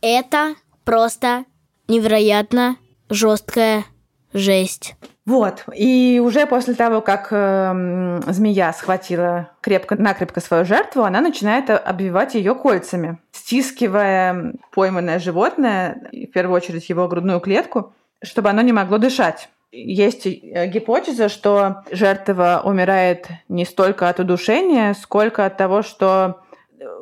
Это 0.00 0.56
просто 0.84 1.44
невероятно 1.86 2.78
жесткая 3.08 3.84
жесть. 4.32 4.96
Вот. 5.30 5.62
И 5.72 6.20
уже 6.20 6.44
после 6.44 6.74
того, 6.74 7.00
как 7.00 7.28
э, 7.30 8.20
змея 8.26 8.72
схватила 8.72 9.50
крепко-накрепко 9.60 10.40
свою 10.40 10.64
жертву, 10.64 11.04
она 11.04 11.20
начинает 11.20 11.70
обвивать 11.70 12.34
ее 12.34 12.56
кольцами, 12.56 13.16
стискивая 13.30 14.54
пойманное 14.72 15.20
животное, 15.20 16.10
в 16.10 16.32
первую 16.32 16.56
очередь 16.56 16.90
его 16.90 17.06
грудную 17.06 17.38
клетку, 17.38 17.94
чтобы 18.24 18.50
оно 18.50 18.60
не 18.62 18.72
могло 18.72 18.98
дышать. 18.98 19.48
Есть 19.70 20.26
э, 20.26 20.66
гипотеза, 20.66 21.28
что 21.28 21.84
жертва 21.92 22.62
умирает 22.64 23.28
не 23.48 23.64
столько 23.64 24.08
от 24.08 24.18
удушения, 24.18 24.94
сколько 24.94 25.46
от 25.46 25.56
того, 25.56 25.82
что 25.82 26.40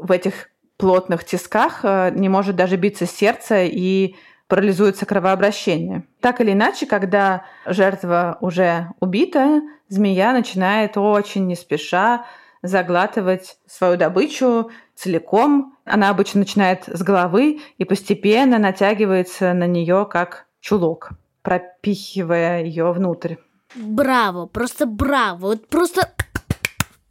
в 0.03 0.13
этих 0.13 0.51
плотных 0.77 1.25
тисках 1.25 1.81
э, 1.83 2.11
не 2.15 2.29
может 2.29 2.57
даже 2.57 2.77
биться 2.77 3.07
сердце, 3.07 3.65
и 3.65 4.17
парализуется 4.49 5.07
кровообращение. 5.07 6.05
Так 6.21 6.41
или 6.41 6.53
иначе, 6.53 6.87
когда 6.87 7.45
жертва 7.67 8.39
уже 8.41 8.89
убита, 8.99 9.63
змея 9.89 10.33
начинает 10.33 10.97
очень 10.97 11.47
не 11.47 11.55
спеша 11.55 12.25
заглатывать 12.63 13.59
свою 13.67 13.97
добычу 13.97 14.71
целиком. 14.95 15.77
Она 15.85 16.11
обычно 16.11 16.41
начинает 16.41 16.85
с 16.87 17.03
головы 17.03 17.61
и 17.77 17.85
постепенно 17.85 18.59
натягивается 18.59 19.53
на 19.53 19.67
нее 19.67 20.09
как 20.11 20.47
чулок, 20.61 21.11
пропихивая 21.43 22.65
ее 22.65 22.91
внутрь. 22.93 23.37
Браво, 23.75 24.47
просто 24.47 24.87
браво, 24.87 25.37
вот 25.49 25.69
просто 25.69 26.11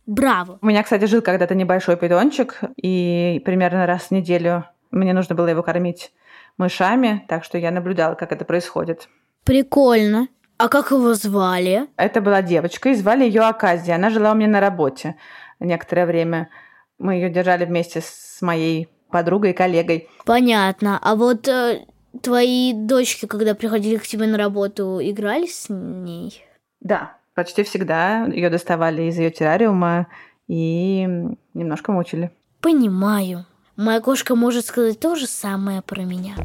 браво. 0.06 0.58
У 0.62 0.66
меня, 0.66 0.84
кстати, 0.84 1.06
жил 1.06 1.22
когда-то 1.22 1.54
небольшой 1.54 1.98
питончик, 1.98 2.60
и 2.76 3.42
примерно 3.46 3.86
раз 3.86 4.04
в 4.04 4.12
неделю 4.12 4.66
мне 4.92 5.14
нужно 5.14 5.36
было 5.36 5.48
его 5.48 5.64
кормить 5.64 6.12
мышами, 6.58 7.26
так 7.28 7.44
что 7.44 7.58
я 7.58 7.72
наблюдала, 7.72 8.16
как 8.16 8.32
это 8.32 8.46
происходит. 8.46 9.08
Прикольно. 9.44 10.28
А 10.58 10.70
как 10.70 10.92
его 10.92 11.14
звали? 11.14 11.88
Это 11.98 12.20
была 12.20 12.42
девочка, 12.42 12.90
и 12.90 12.96
звали 12.96 13.24
ее 13.24 13.42
Аказия. 13.42 13.96
Она 13.96 14.10
жила 14.10 14.32
у 14.32 14.36
меня 14.36 14.48
на 14.48 14.60
работе 14.60 15.16
некоторое 15.60 16.06
время. 16.06 16.50
Мы 16.98 17.16
ее 17.16 17.30
держали 17.30 17.66
вместе 17.66 18.02
с 18.02 18.42
моей 18.42 18.90
подругой 19.10 19.52
и 19.52 19.54
коллегой. 19.54 20.10
Понятно. 20.26 21.00
А 21.02 21.16
вот 21.16 21.48
э, 21.48 21.86
твои 22.22 22.74
дочки, 22.74 23.28
когда 23.28 23.54
приходили 23.54 23.98
к 23.98 24.08
тебе 24.08 24.26
на 24.26 24.38
работу, 24.38 25.00
играли 25.02 25.46
с 25.46 25.68
ней? 25.70 26.44
Да, 26.82 27.18
почти 27.36 27.64
всегда 27.64 28.26
ее 28.26 28.50
доставали 28.50 29.04
из 29.04 29.18
ее 29.18 29.30
террариума 29.30 30.08
и 30.48 31.08
немножко 31.54 31.92
мучили. 31.92 32.32
Понимаю. 32.62 33.46
Моя 33.78 34.02
кошка 34.02 34.34
может 34.36 34.66
сказать 34.66 35.00
то 35.00 35.16
же 35.16 35.28
самое 35.28 35.84
про 35.84 36.02
меня. 36.02 36.36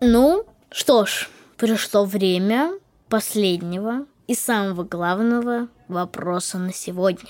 Ну, 0.00 0.46
что 0.70 1.04
ж, 1.04 1.28
пришло 1.58 2.06
время 2.06 2.72
последнего 3.10 4.06
и 4.26 4.34
самого 4.34 4.84
главного 4.84 5.68
вопроса 5.88 6.56
на 6.56 6.72
сегодня. 6.72 7.28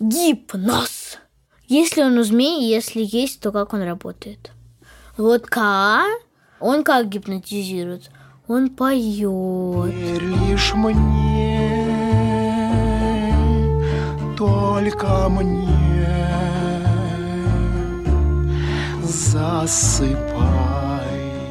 Гипноз! 0.00 1.18
Есть 1.68 1.98
ли 1.98 2.04
он 2.04 2.16
у 2.16 2.22
змеи, 2.22 2.64
если 2.66 3.02
есть, 3.04 3.40
то 3.40 3.52
как 3.52 3.74
он 3.74 3.82
работает? 3.82 4.52
Вот 5.18 5.46
Ка, 5.46 6.04
он 6.58 6.84
как 6.84 7.10
гипнотизирует? 7.10 8.10
Он 8.48 8.70
поет. 8.70 9.92
Верь 9.92 10.22
лишь 10.22 10.72
мне, 10.72 11.45
только 14.76 15.30
мне 15.30 16.06
засыпай. 19.02 20.36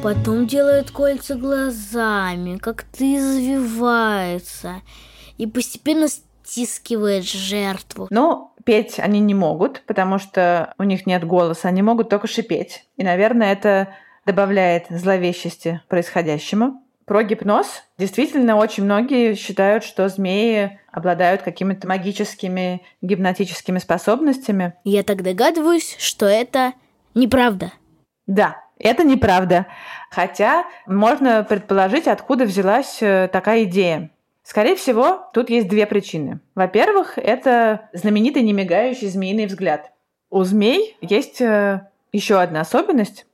Потом 0.00 0.46
делает 0.46 0.92
кольца 0.92 1.34
глазами, 1.34 2.56
как 2.56 2.84
ты 2.84 3.16
извивается, 3.16 4.76
и 5.38 5.46
постепенно 5.48 6.06
стискивает 6.06 7.24
жертву. 7.24 8.06
Но 8.10 8.54
петь 8.64 9.00
они 9.00 9.18
не 9.18 9.34
могут, 9.34 9.82
потому 9.86 10.20
что 10.20 10.72
у 10.78 10.84
них 10.84 11.04
нет 11.04 11.26
голоса, 11.26 11.66
они 11.66 11.82
могут 11.82 12.08
только 12.08 12.28
шипеть. 12.28 12.86
И, 12.96 13.02
наверное, 13.02 13.52
это 13.52 13.88
добавляет 14.24 14.86
зловещести 14.88 15.80
происходящему. 15.88 16.80
Про 17.06 17.22
гипноз. 17.22 17.84
Действительно, 17.98 18.56
очень 18.56 18.82
многие 18.82 19.34
считают, 19.36 19.84
что 19.84 20.08
змеи 20.08 20.80
обладают 20.90 21.42
какими-то 21.42 21.86
магическими 21.86 22.82
гипнотическими 23.00 23.78
способностями. 23.78 24.74
Я 24.82 25.04
так 25.04 25.22
догадываюсь, 25.22 25.94
что 26.00 26.26
это 26.26 26.72
неправда. 27.14 27.72
Да, 28.26 28.56
это 28.76 29.04
неправда. 29.04 29.66
Хотя 30.10 30.64
можно 30.86 31.44
предположить, 31.44 32.08
откуда 32.08 32.44
взялась 32.44 32.98
э, 33.00 33.28
такая 33.32 33.64
идея. 33.64 34.10
Скорее 34.42 34.74
всего, 34.74 35.28
тут 35.32 35.48
есть 35.48 35.68
две 35.68 35.86
причины. 35.86 36.40
Во-первых, 36.56 37.18
это 37.18 37.88
знаменитый 37.92 38.42
немигающий 38.42 39.08
змеиный 39.08 39.46
взгляд. 39.46 39.92
У 40.30 40.42
змей 40.42 40.96
есть 41.00 41.40
э, 41.40 41.88
еще 42.12 42.40
одна 42.40 42.62
особенность. 42.62 43.26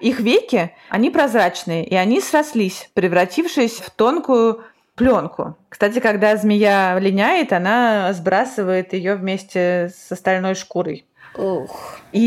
Их 0.00 0.20
веки, 0.20 0.72
они 0.88 1.10
прозрачные, 1.10 1.84
и 1.84 1.94
они 1.94 2.20
срослись, 2.20 2.90
превратившись 2.94 3.78
в 3.78 3.90
тонкую 3.90 4.64
пленку. 4.94 5.56
Кстати, 5.68 5.98
когда 6.00 6.36
змея 6.36 6.98
линяет, 6.98 7.52
она 7.52 8.12
сбрасывает 8.12 8.92
ее 8.92 9.16
вместе 9.16 9.92
с 9.94 10.12
остальной 10.12 10.54
шкурой. 10.54 11.04
Ух. 11.36 11.98
И 12.12 12.20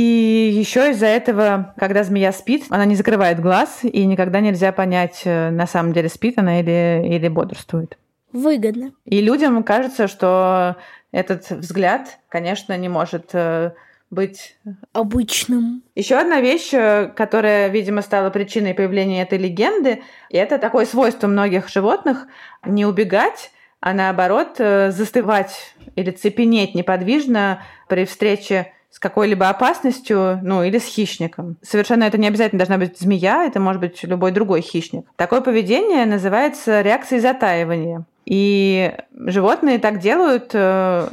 еще 0.54 0.92
из-за 0.92 1.06
этого, 1.06 1.74
когда 1.78 2.04
змея 2.04 2.34
спит, 2.34 2.66
она 2.70 2.84
не 2.84 2.96
закрывает 2.96 3.40
глаз, 3.40 3.80
и 3.84 4.06
никогда 4.06 4.42
нельзя 4.42 4.74
понять, 4.74 5.22
э, 5.24 5.50
на 5.50 5.66
самом 5.66 5.94
деле 5.94 6.10
спит 6.10 6.38
она 6.38 6.60
или, 6.60 7.06
или 7.08 7.30
бодрствует. 7.30 7.98
Выгодно. 8.34 8.92
И 9.06 9.22
людям 9.22 9.64
кажется, 9.64 10.08
что 10.10 10.76
этот 11.14 11.50
взгляд, 11.50 12.20
конечно, 12.28 12.78
не 12.78 12.90
может 12.90 13.30
э, 13.32 13.72
быть 14.10 14.58
Обычным. 14.94 15.84
Еще 15.96 16.16
одна 16.16 16.40
вещь, 16.42 16.74
э, 16.74 17.12
которая, 17.16 17.68
видимо, 17.68 18.02
стала 18.02 18.30
причиной 18.30 18.74
появления 18.74 19.22
этой 19.22 19.38
легенды, 19.38 20.02
и 20.30 20.38
это 20.38 20.58
такое 20.58 20.86
свойство 20.86 21.28
многих 21.28 21.68
животных 21.70 22.28
не 22.66 22.86
убегать, 22.86 23.52
а 23.80 23.94
наоборот 23.94 24.56
э, 24.60 24.92
застывать 24.92 25.76
или 25.96 26.12
цепенеть 26.12 26.74
неподвижно 26.76 27.62
при 27.88 28.06
встрече 28.06 28.74
с 28.90 29.00
какой-либо 29.00 29.50
опасностью, 29.50 30.40
ну 30.42 30.64
или 30.64 30.80
с 30.80 30.86
хищником. 30.86 31.58
Совершенно 31.62 32.06
это 32.06 32.18
не 32.18 32.28
обязательно 32.28 32.60
должна 32.60 32.78
быть 32.78 32.98
змея, 32.98 33.46
это 33.46 33.60
может 33.60 33.82
быть 33.82 34.04
любой 34.04 34.32
другой 34.32 34.62
хищник. 34.62 35.06
Такое 35.18 35.42
поведение 35.42 36.06
называется 36.06 36.82
реакцией 36.82 37.22
затаивания. 37.22 38.06
И 38.28 38.94
животные 39.14 39.80
так 39.80 40.00
делают, 40.00 40.50
э, 40.54 41.08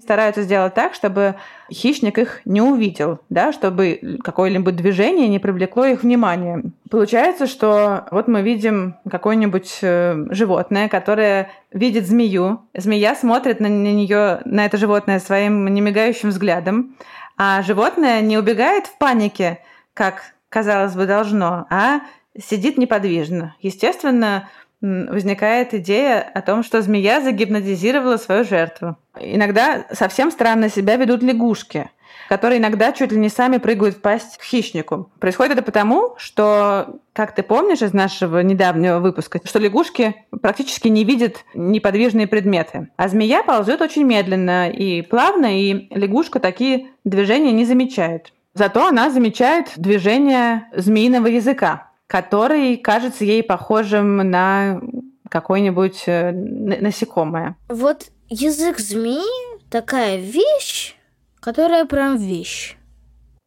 стараются 0.00 0.42
сделать 0.42 0.72
так, 0.72 0.94
чтобы 0.94 1.34
хищник 1.68 2.16
их 2.16 2.42
не 2.44 2.62
увидел, 2.62 3.18
да, 3.28 3.52
чтобы 3.52 4.18
какое-либо 4.22 4.70
движение 4.70 5.26
не 5.26 5.40
привлекло 5.40 5.84
их 5.84 6.04
внимание. 6.04 6.62
Получается, 6.88 7.48
что 7.48 8.06
вот 8.12 8.28
мы 8.28 8.42
видим 8.42 8.94
какое-нибудь 9.10 9.80
э, 9.82 10.26
животное, 10.30 10.88
которое 10.88 11.50
видит 11.72 12.06
змею, 12.06 12.60
змея 12.72 13.16
смотрит 13.16 13.58
на 13.58 13.66
нее, 13.66 14.40
на 14.44 14.64
это 14.64 14.76
животное 14.76 15.18
своим 15.18 15.66
немигающим 15.66 16.28
взглядом, 16.28 16.94
а 17.36 17.62
животное 17.62 18.20
не 18.20 18.38
убегает 18.38 18.86
в 18.86 18.96
панике, 18.96 19.58
как 19.92 20.22
казалось 20.48 20.94
бы 20.94 21.06
должно, 21.06 21.66
а 21.68 22.02
сидит 22.38 22.78
неподвижно. 22.78 23.56
Естественно, 23.60 24.48
возникает 24.80 25.74
идея 25.74 26.20
о 26.20 26.40
том, 26.42 26.62
что 26.62 26.82
змея 26.82 27.20
загипнотизировала 27.20 28.16
свою 28.16 28.44
жертву. 28.44 28.96
Иногда 29.18 29.84
совсем 29.92 30.30
странно 30.30 30.68
себя 30.70 30.96
ведут 30.96 31.22
лягушки, 31.22 31.90
которые 32.28 32.60
иногда 32.60 32.92
чуть 32.92 33.12
ли 33.12 33.18
не 33.18 33.28
сами 33.28 33.58
прыгают 33.58 33.96
в 33.96 34.00
пасть 34.00 34.38
к 34.38 34.42
хищнику. 34.42 35.10
Происходит 35.18 35.54
это 35.54 35.62
потому, 35.62 36.14
что, 36.16 37.00
как 37.12 37.34
ты 37.34 37.42
помнишь 37.42 37.82
из 37.82 37.92
нашего 37.92 38.40
недавнего 38.40 39.00
выпуска, 39.00 39.40
что 39.44 39.58
лягушки 39.58 40.14
практически 40.40 40.88
не 40.88 41.04
видят 41.04 41.44
неподвижные 41.54 42.26
предметы. 42.26 42.88
А 42.96 43.08
змея 43.08 43.42
ползет 43.42 43.82
очень 43.82 44.04
медленно 44.04 44.70
и 44.70 45.02
плавно, 45.02 45.60
и 45.60 45.88
лягушка 45.94 46.40
такие 46.40 46.88
движения 47.04 47.52
не 47.52 47.64
замечает. 47.64 48.32
Зато 48.54 48.86
она 48.86 49.10
замечает 49.10 49.72
движение 49.76 50.68
змеиного 50.74 51.28
языка, 51.28 51.89
который 52.10 52.76
кажется 52.76 53.24
ей 53.24 53.44
похожим 53.44 54.16
на 54.16 54.80
какое-нибудь 55.28 56.02
э, 56.06 56.32
насекомое. 56.32 57.54
Вот 57.68 58.10
язык 58.28 58.80
змеи 58.80 59.70
такая 59.70 60.16
вещь, 60.16 60.96
которая 61.38 61.84
прям 61.84 62.16
вещь. 62.16 62.76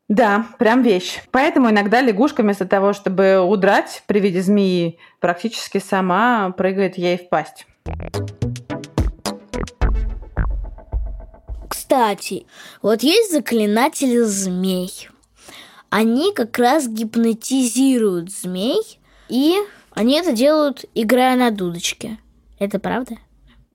Да, 0.07 0.47
прям 0.59 0.81
вещь. 0.81 1.21
Поэтому 1.31 1.71
иногда 1.71 1.99
лягушка 1.99 2.41
вместо 2.41 2.65
того, 2.65 2.93
чтобы 2.93 3.41
удрать 3.41 4.01
при 4.07 4.21
виде 4.21 4.41
змеи, 4.41 4.97
практически 5.19 5.79
сама 5.79 6.51
прыгает 6.51 6.97
ей 6.97 7.17
в 7.17 7.27
пасть. 7.27 7.67
Кстати, 11.67 12.45
вот 12.81 13.03
есть 13.03 13.33
заклинатели 13.33 14.19
змей 14.21 15.09
они 15.93 16.33
как 16.33 16.57
раз 16.57 16.87
гипнотизируют 16.87 18.31
змей, 18.31 18.81
и 19.29 19.55
они 19.91 20.17
это 20.17 20.31
делают, 20.31 20.85
играя 20.95 21.35
на 21.35 21.51
дудочке. 21.51 22.17
Это 22.57 22.79
правда? 22.79 23.17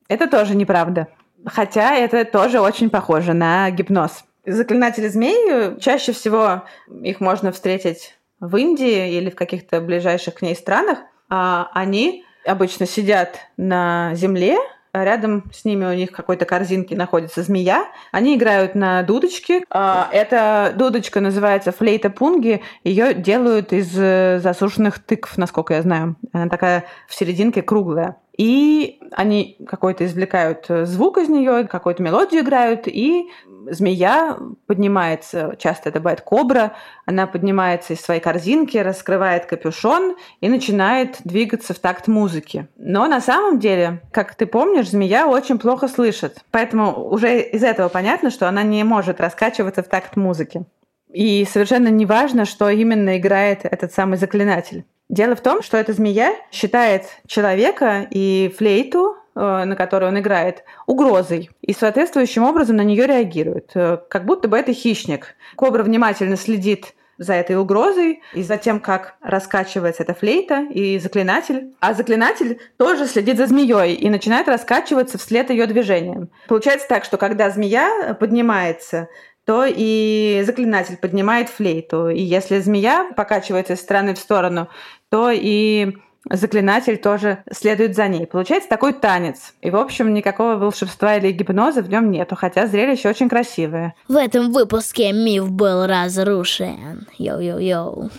Это 0.08 0.26
тоже 0.26 0.56
неправда. 0.56 1.06
Хотя 1.46 1.94
это 1.94 2.24
тоже 2.24 2.58
очень 2.58 2.90
похоже 2.90 3.34
на 3.34 3.70
гипноз. 3.70 4.24
Заклинатели 4.44 5.06
змей, 5.06 5.78
чаще 5.78 6.10
всего 6.10 6.64
их 6.90 7.20
можно 7.20 7.52
встретить 7.52 8.18
в 8.40 8.56
Индии 8.56 9.16
или 9.16 9.30
в 9.30 9.36
каких-то 9.36 9.80
ближайших 9.80 10.34
к 10.34 10.42
ней 10.42 10.56
странах. 10.56 10.98
А 11.30 11.70
они 11.72 12.24
обычно 12.44 12.86
сидят 12.86 13.38
на 13.56 14.12
земле 14.16 14.56
Рядом 14.92 15.44
с 15.52 15.64
ними 15.64 15.84
у 15.84 15.92
них 15.92 16.12
какой-то 16.12 16.44
корзинке 16.44 16.96
находится 16.96 17.42
змея. 17.42 17.86
Они 18.12 18.36
играют 18.36 18.74
на 18.74 19.02
дудочке. 19.02 19.64
А, 19.70 20.08
Эта 20.12 20.72
дудочка 20.76 21.20
называется 21.20 21.72
флейта 21.72 22.10
пунги. 22.10 22.62
Ее 22.84 23.14
делают 23.14 23.72
из 23.72 23.92
э, 23.96 24.40
засушенных 24.42 24.98
тыкв, 24.98 25.36
насколько 25.36 25.74
я 25.74 25.82
знаю. 25.82 26.16
Она 26.32 26.48
такая 26.48 26.84
в 27.06 27.14
серединке 27.14 27.62
круглая. 27.62 28.16
И 28.38 29.00
они 29.10 29.58
какой-то 29.66 30.06
извлекают 30.06 30.66
э, 30.68 30.86
звук 30.86 31.18
из 31.18 31.28
нее, 31.28 31.66
какую-то 31.66 32.04
мелодию 32.04 32.42
играют, 32.42 32.86
и 32.86 33.28
змея 33.68 34.38
поднимается, 34.66 35.56
часто 35.58 35.88
это 35.88 35.98
бывает 35.98 36.20
кобра, 36.20 36.74
она 37.04 37.26
поднимается 37.26 37.94
из 37.94 38.00
своей 38.00 38.20
корзинки, 38.20 38.76
раскрывает 38.78 39.46
капюшон 39.46 40.16
и 40.40 40.48
начинает 40.48 41.16
двигаться 41.24 41.74
в 41.74 41.80
такт 41.80 42.06
музыки. 42.06 42.68
Но 42.76 43.08
на 43.08 43.20
самом 43.20 43.58
деле, 43.58 44.02
как 44.12 44.36
ты 44.36 44.46
помнишь, 44.46 44.90
змея 44.90 45.26
очень 45.26 45.58
плохо 45.58 45.88
слышит. 45.88 46.44
Поэтому 46.52 47.08
уже 47.08 47.40
из 47.40 47.64
этого 47.64 47.88
понятно, 47.88 48.30
что 48.30 48.48
она 48.48 48.62
не 48.62 48.84
может 48.84 49.20
раскачиваться 49.20 49.82
в 49.82 49.88
такт 49.88 50.16
музыки. 50.16 50.64
И 51.12 51.44
совершенно 51.50 51.88
не 51.88 52.06
важно, 52.06 52.44
что 52.44 52.68
именно 52.68 53.18
играет 53.18 53.64
этот 53.64 53.92
самый 53.92 54.16
заклинатель. 54.16 54.84
Дело 55.08 55.34
в 55.34 55.40
том, 55.40 55.62
что 55.62 55.76
эта 55.78 55.92
змея 55.92 56.34
считает 56.52 57.04
человека 57.26 58.06
и 58.10 58.54
флейту, 58.56 59.16
э, 59.34 59.64
на 59.64 59.74
которой 59.74 60.10
он 60.10 60.18
играет, 60.18 60.64
угрозой. 60.86 61.50
И 61.62 61.72
соответствующим 61.72 62.44
образом 62.44 62.76
на 62.76 62.84
нее 62.84 63.06
реагирует. 63.06 63.70
Э, 63.74 63.98
как 64.08 64.26
будто 64.26 64.48
бы 64.48 64.58
это 64.58 64.74
хищник. 64.74 65.34
Кобра 65.56 65.82
внимательно 65.82 66.36
следит 66.36 66.94
за 67.16 67.32
этой 67.32 67.56
угрозой 67.56 68.22
и 68.32 68.42
за 68.42 68.58
тем, 68.58 68.80
как 68.80 69.16
раскачивается 69.22 70.04
эта 70.04 70.14
флейта 70.14 70.66
и 70.70 70.98
заклинатель. 70.98 71.74
А 71.80 71.94
заклинатель 71.94 72.60
тоже 72.76 73.06
следит 73.06 73.38
за 73.38 73.46
змеей 73.46 73.94
и 73.94 74.08
начинает 74.08 74.46
раскачиваться 74.46 75.18
вслед 75.18 75.50
ее 75.50 75.66
движениям. 75.66 76.30
Получается 76.46 76.86
так, 76.86 77.04
что 77.04 77.16
когда 77.16 77.50
змея 77.50 78.14
поднимается, 78.20 79.08
то 79.48 79.64
и 79.66 80.42
заклинатель 80.44 80.98
поднимает 80.98 81.48
флейту. 81.48 82.10
И 82.10 82.20
если 82.20 82.58
змея 82.58 83.10
покачивается 83.16 83.72
из 83.72 83.80
стороны 83.80 84.14
в 84.14 84.18
сторону, 84.18 84.68
то 85.10 85.30
и 85.32 85.96
заклинатель 86.30 86.98
тоже 86.98 87.42
следует 87.50 87.96
за 87.96 88.08
ней. 88.08 88.26
Получается 88.26 88.68
такой 88.68 88.92
танец. 88.92 89.54
И, 89.60 89.70
в 89.70 89.76
общем, 89.76 90.12
никакого 90.12 90.56
волшебства 90.56 91.16
или 91.16 91.32
гипноза 91.32 91.82
в 91.82 91.88
нем 91.88 92.10
нету, 92.10 92.36
хотя 92.36 92.66
зрелище 92.66 93.08
очень 93.08 93.28
красивое. 93.28 93.94
В 94.08 94.16
этом 94.16 94.52
выпуске 94.52 95.12
миф 95.12 95.50
был 95.50 95.86
разрушен. 95.86 97.06
Йоу-йоу-йоу. 97.18 98.10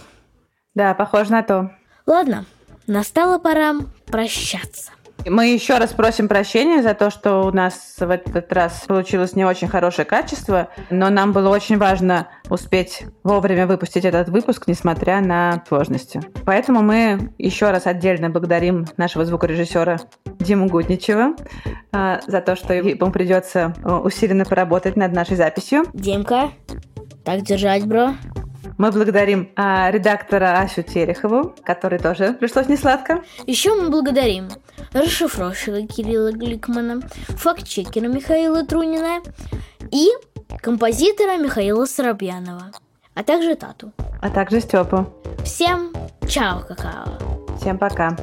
Да, 0.75 0.93
похоже 0.93 1.31
на 1.31 1.43
то. 1.43 1.71
Ладно, 2.05 2.45
настала 2.87 3.37
пора 3.37 3.75
прощаться. 4.05 4.91
Мы 5.25 5.53
еще 5.53 5.77
раз 5.77 5.91
просим 5.91 6.27
прощения 6.27 6.81
за 6.81 6.93
то, 6.93 7.09
что 7.09 7.41
у 7.41 7.51
нас 7.51 7.95
в 7.99 8.09
этот 8.09 8.51
раз 8.53 8.85
получилось 8.87 9.35
не 9.35 9.45
очень 9.45 9.67
хорошее 9.67 10.05
качество, 10.05 10.69
но 10.89 11.09
нам 11.09 11.33
было 11.33 11.49
очень 11.49 11.77
важно 11.77 12.27
успеть 12.49 13.03
вовремя 13.23 13.67
выпустить 13.67 14.05
этот 14.05 14.29
выпуск, 14.29 14.63
несмотря 14.67 15.21
на 15.21 15.63
сложности. 15.67 16.21
Поэтому 16.45 16.81
мы 16.81 17.31
еще 17.37 17.69
раз 17.71 17.85
отдельно 17.85 18.29
благодарим 18.29 18.85
нашего 18.97 19.25
звукорежиссера 19.25 19.99
Диму 20.39 20.67
Гудничева 20.67 21.35
э, 21.91 22.19
за 22.25 22.41
то, 22.41 22.55
что 22.55 22.73
ему 22.73 23.11
придется 23.11 23.73
э, 23.83 23.91
усиленно 23.91 24.45
поработать 24.45 24.95
над 24.95 25.11
нашей 25.11 25.35
записью. 25.35 25.83
Димка, 25.93 26.51
так 27.25 27.41
держать, 27.41 27.85
бро. 27.85 28.13
Мы 28.77 28.91
благодарим 28.93 29.49
а, 29.57 29.91
редактора 29.91 30.59
Асю 30.59 30.83
Терехову, 30.83 31.53
который 31.65 31.99
тоже 31.99 32.33
пришлось 32.33 32.69
несладко. 32.69 33.21
Еще 33.45 33.75
мы 33.75 33.89
благодарим 33.89 34.47
расшифровщика 34.93 35.85
Кирилла 35.87 36.31
Гликмана, 36.31 37.01
фактчекера 37.29 38.07
Михаила 38.07 38.65
Трунина 38.65 39.21
и 39.91 40.09
композитора 40.61 41.37
Михаила 41.37 41.85
Соробьянова, 41.85 42.71
а 43.13 43.23
также 43.23 43.55
Тату. 43.55 43.91
А 44.21 44.29
также 44.29 44.61
Степу. 44.61 45.13
Всем 45.43 45.93
чао, 46.27 46.61
какао. 46.61 47.17
Всем 47.59 47.77
пока. 47.77 48.15